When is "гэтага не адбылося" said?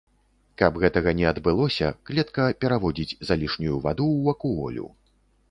0.83-1.89